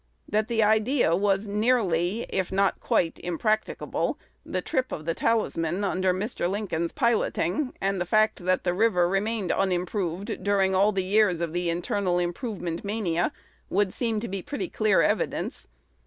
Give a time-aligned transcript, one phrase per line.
[0.27, 6.11] That the idea was nearly, if not quite impracticable, the trip of "The Talisman" under
[6.11, 6.49] Mr.
[6.49, 11.53] Lincoln's piloting, and the fact that the river remained unimproved during all the years of
[11.53, 13.31] the "internal improvement" mania,
[13.69, 15.67] would seem to be pretty clear evidence.